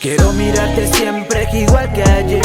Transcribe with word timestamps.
Quiero 0.00 0.32
mirarte 0.32 0.86
siempre 0.86 1.46
igual 1.52 1.92
que 1.92 2.02
ayer. 2.02 2.40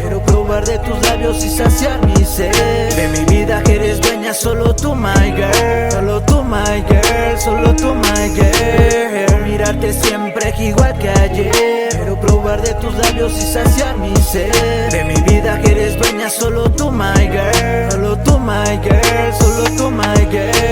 Quiero 0.00 0.22
probar 0.22 0.64
de 0.64 0.78
tus 0.78 1.02
labios 1.08 1.44
y 1.44 1.50
saciar 1.50 2.06
mi 2.06 2.24
sed. 2.24 2.94
De 2.94 3.08
mi 3.08 3.24
vida 3.24 3.62
que 3.64 3.74
eres 3.74 4.00
dueña, 4.00 4.32
solo 4.32 4.76
tú 4.76 4.94
my 4.94 5.32
girl. 5.34 5.90
Solo 5.90 6.20
tú 6.22 6.44
my 6.44 6.84
girl, 6.88 7.40
solo 7.40 7.74
tú 7.74 7.94
my 7.94 8.28
girl. 8.32 9.10
Quiero 9.10 9.38
mirarte 9.38 9.92
siempre 9.92 10.54
igual 10.60 10.96
que 10.98 11.10
ayer. 11.10 11.88
Quiero 11.90 12.20
probar 12.20 12.62
de 12.62 12.74
tus 12.74 12.94
labios 12.94 13.32
y 13.36 13.42
saciar 13.42 13.96
mi 13.98 14.14
sed. 14.16 14.92
De 14.92 15.04
mi 15.04 15.20
vida 15.22 15.60
que 15.60 15.72
eres 15.72 15.98
dueña, 15.98 16.30
solo 16.30 16.70
tú 16.70 16.92
my 16.92 17.28
girl. 17.28 17.90
Solo 17.90 18.16
tú 18.18 18.38
my 18.38 18.78
girl, 18.84 19.34
solo 19.40 19.64
tú 19.76 19.90
my 19.90 20.26
girl 20.30 20.69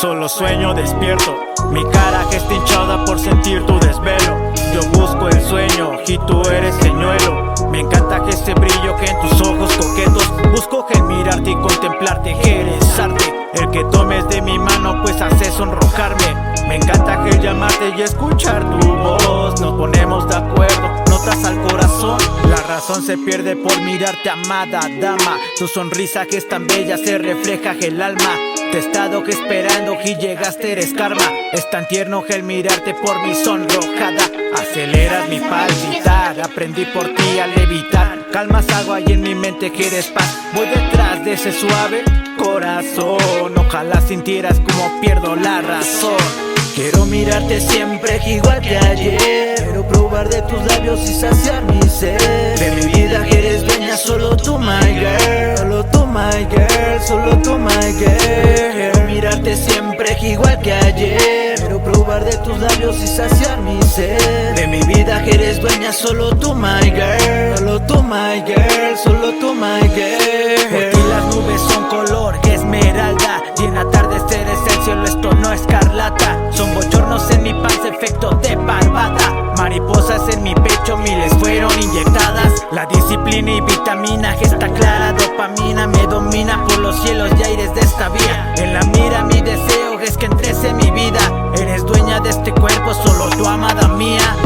solo 0.00 0.28
sueño 0.28 0.74
despierto. 0.74 1.36
Mi 1.70 1.82
cara 1.90 2.24
que 2.30 2.36
está 2.36 2.54
hinchada 2.54 3.04
por 3.04 3.18
sentir 3.18 3.64
tu 3.66 3.78
desvelo. 3.80 4.52
Yo 4.74 4.82
busco 4.90 5.28
el 5.28 5.40
sueño 5.42 5.98
y 6.06 6.18
tú 6.18 6.42
eres 6.48 6.74
señuelo. 6.76 7.54
Me 7.70 7.80
encanta 7.80 8.22
que 8.22 8.30
ese 8.30 8.54
brillo 8.54 8.96
que 8.96 9.06
en 9.06 9.20
tus 9.20 9.40
ojos 9.40 9.76
coquetos. 9.76 10.32
Busco 10.52 10.86
que 10.86 11.02
mirarte 11.02 11.50
y 11.50 11.54
contemplarte. 11.54 12.32
Eres 12.42 12.98
arte. 12.98 13.24
El 13.54 13.70
que 13.70 13.84
tomes 13.84 14.28
de 14.28 14.42
mi 14.42 14.58
mano 14.58 15.00
pues 15.02 15.20
hace 15.20 15.50
sonrojarme. 15.50 16.34
Me 16.68 16.76
encanta 16.76 17.24
que 17.24 17.38
llamarte 17.38 17.94
y 17.96 18.02
escuchar 18.02 18.68
tu 18.78 18.86
voz. 18.86 19.60
Nos 19.60 19.74
ponemos 19.74 20.28
de 20.28 20.36
acuerdo, 20.36 20.88
notas 21.08 21.44
al 21.44 21.60
corazón. 21.62 22.18
La 22.48 22.56
razón 22.56 23.02
se 23.02 23.16
pierde 23.16 23.56
por 23.56 23.80
mirarte 23.82 24.28
amada 24.28 24.80
dama. 25.00 25.38
Tu 25.58 25.66
sonrisa 25.68 26.26
que 26.26 26.36
es 26.36 26.48
tan 26.48 26.66
bella 26.66 26.98
se 26.98 27.18
refleja 27.18 27.72
en 27.72 27.84
el 27.84 28.02
alma 28.02 28.55
te 28.70 28.78
he 28.78 28.80
estado 28.80 29.22
que 29.22 29.32
esperando 29.32 29.96
y 30.04 30.14
llegaste 30.16 30.72
eres 30.72 30.92
karma. 30.92 31.22
Es 31.52 31.68
tan 31.70 31.86
tierno 31.88 32.22
que 32.22 32.34
el 32.34 32.42
mirarte 32.42 32.94
por 32.94 33.20
mi 33.26 33.34
sonrojada. 33.34 34.24
Aceleras 34.54 35.28
mi 35.28 35.40
palpitar 35.40 36.40
Aprendí 36.40 36.84
por 36.86 37.14
ti 37.14 37.38
a 37.38 37.46
levitar. 37.46 38.30
Calmas 38.32 38.68
agua 38.70 39.00
y 39.00 39.12
en 39.12 39.22
mi 39.22 39.34
mente 39.34 39.70
quieres 39.70 40.06
paz. 40.06 40.36
Voy 40.54 40.66
detrás 40.66 41.24
de 41.24 41.32
ese 41.34 41.52
suave 41.52 42.04
corazón. 42.38 43.56
Ojalá 43.56 44.00
sintieras 44.00 44.58
como 44.60 45.00
pierdo 45.00 45.36
la 45.36 45.60
razón. 45.60 46.16
Quiero 46.74 47.06
mirarte 47.06 47.60
siempre 47.60 48.20
igual 48.26 48.60
que 48.60 48.76
ayer. 48.76 49.54
Quiero 49.56 49.86
probar 49.88 50.28
de 50.28 50.42
tus 50.42 50.62
labios 50.64 51.00
y 51.08 51.14
saciar 51.14 51.64
mi 51.64 51.82
sed. 51.88 52.18
De 52.58 52.70
mi 52.72 52.92
vida 52.92 53.24
que 53.24 53.38
eres 53.38 53.66
dueña 53.66 53.96
solo 53.96 54.36
tú 54.36 54.58
my 54.58 54.80
girl. 54.94 55.56
Solo 55.56 55.84
tú 55.86 56.06
my 56.06 56.46
girl, 56.50 57.02
solo 57.06 57.38
tú 57.42 57.58
my 57.58 57.92
girl 57.98 58.25
siempre 59.68 60.16
igual 60.22 60.58
que 60.60 60.72
ayer. 60.72 61.54
Quiero 61.56 61.82
probar 61.82 62.24
de 62.24 62.36
tus 62.38 62.58
labios 62.58 62.96
y 63.02 63.06
saciar 63.06 63.60
mi 63.60 63.80
sed. 63.82 64.54
De 64.54 64.66
mi 64.66 64.80
vida 64.82 65.22
que 65.24 65.30
eres 65.32 65.60
dueña, 65.60 65.92
solo 65.92 66.30
tú 66.36 66.54
my 66.54 66.90
girl. 66.90 67.56
Solo 67.56 67.80
tú 67.82 68.02
my 68.02 68.42
girl, 68.46 68.96
solo 69.02 69.32
tú 69.40 69.54
my 69.54 69.88
girl. 69.94 70.70
Por 70.70 70.90
ti 70.90 71.08
las 71.08 71.34
nubes 71.34 71.60
son 71.62 71.84
color 71.88 72.34
esmeralda. 72.44 73.42
Y 73.58 73.64
en 73.64 73.76
atardeceres 73.76 74.58
el 74.70 74.82
cielo 74.84 75.04
es 75.04 75.20
tono 75.20 75.52
escarlata. 75.52 76.50
Son 76.52 76.74
bochornos 76.74 77.30
en 77.30 77.42
mi 77.42 77.52
panza, 77.54 77.88
efecto 77.88 78.30
de 78.42 78.56
barbada. 78.56 79.54
Mariposas 79.56 80.22
en 80.34 80.42
mi 80.42 80.54
pecho, 80.54 80.96
miles 80.98 81.32
fueron 81.40 81.72
inyectadas. 81.80 82.52
La 82.72 82.84
disciplina 82.86 83.52
y 83.52 83.60
vitamina 83.62 84.36
que 84.36 84.44
está 84.44 84.68
clara 84.68 85.12
Dopamina 85.12 85.86
me 85.86 86.06
domina 86.06 86.62
por 86.64 86.78
los 86.78 87.00
cielos 87.02 87.30
y 87.38 87.42
aires 87.42 87.74
de 87.74 87.80
esta 87.80 88.08
vía 88.10 88.35
mía 93.96 94.36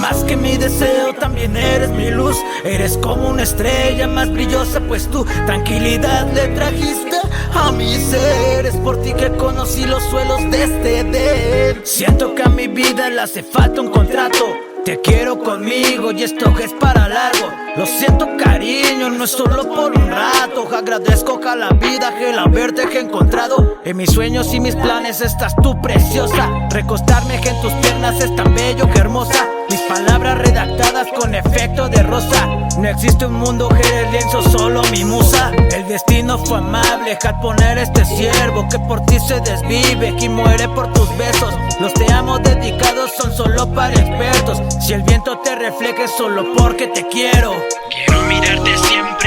más 0.00 0.24
que 0.24 0.36
mi 0.36 0.56
deseo, 0.56 1.12
también 1.14 1.56
eres 1.56 1.90
mi 1.90 2.10
luz. 2.10 2.36
Eres 2.64 2.96
como 2.96 3.28
una 3.28 3.42
estrella 3.42 4.08
más 4.08 4.32
brillosa, 4.32 4.80
pues 4.80 5.10
tú 5.10 5.26
tranquilidad 5.46 6.32
le 6.32 6.48
trajiste 6.48 7.16
a 7.52 7.70
mi 7.70 7.94
ser. 7.96 8.66
Es 8.66 8.76
por 8.76 9.00
ti 9.02 9.12
que 9.12 9.30
conocí 9.32 9.84
los 9.84 10.02
suelos 10.04 10.50
de 10.50 10.64
este 10.64 10.98
Edén. 11.00 11.80
Siento 11.84 12.34
que 12.34 12.42
a 12.42 12.48
mi 12.48 12.66
vida 12.66 13.10
le 13.10 13.20
hace 13.20 13.42
falta 13.42 13.80
un 13.80 13.90
contrato. 13.90 14.69
Te 14.84 14.98
quiero 15.02 15.38
conmigo 15.38 16.10
y 16.10 16.22
esto 16.22 16.52
es 16.58 16.72
para 16.72 17.06
largo. 17.06 17.48
Lo 17.76 17.84
siento, 17.84 18.26
cariño, 18.42 19.10
no 19.10 19.24
es 19.24 19.30
solo 19.30 19.68
por 19.68 19.96
un 19.96 20.08
rato. 20.08 20.66
Agradezco 20.74 21.38
a 21.46 21.54
la 21.54 21.70
vida 21.70 22.14
que 22.18 22.32
la 22.32 22.46
verte 22.46 22.82
he 22.82 23.00
encontrado. 23.00 23.78
En 23.84 23.98
mis 23.98 24.10
sueños 24.10 24.54
y 24.54 24.60
mis 24.60 24.74
planes 24.74 25.20
estás 25.20 25.54
tú 25.62 25.80
preciosa. 25.82 26.48
Recostarme 26.70 27.40
que 27.40 27.50
en 27.50 27.60
tus 27.60 27.72
piernas 27.74 28.20
es 28.20 28.34
tan 28.34 28.54
bello 28.54 28.90
que 28.90 28.98
hermosa. 28.98 29.46
Mis 29.70 29.80
palabras 29.82 30.38
redactadas 30.38 31.06
con 31.16 31.32
efecto 31.32 31.88
de 31.88 32.02
rosa. 32.02 32.46
No 32.76 32.88
existe 32.88 33.26
un 33.26 33.34
mundo 33.34 33.68
que 33.68 34.00
el 34.00 34.10
lienzo, 34.10 34.42
solo 34.42 34.82
mi 34.90 35.04
musa. 35.04 35.52
El 35.72 35.86
destino 35.86 36.38
fue 36.38 36.58
amable 36.58 37.16
al 37.22 37.40
poner 37.40 37.78
este 37.78 38.04
siervo 38.04 38.66
que 38.68 38.80
por 38.80 39.04
ti 39.06 39.18
se 39.20 39.38
desvive 39.40 40.14
y 40.20 40.28
muere 40.28 40.68
por 40.70 40.92
tus 40.92 41.16
besos. 41.16 41.54
Los 41.78 41.94
te 41.94 42.12
amo 42.12 42.40
dedicados 42.40 43.12
son 43.16 43.32
solo 43.32 43.72
para 43.72 43.94
expertos. 43.94 44.60
Si 44.84 44.92
el 44.92 45.02
viento 45.02 45.38
te 45.38 45.54
refleja 45.54 46.04
es 46.04 46.10
solo 46.16 46.44
porque 46.56 46.88
te 46.88 47.06
quiero. 47.06 47.52
Quiero 47.90 48.22
mirarte 48.22 48.76
siempre. 48.76 49.19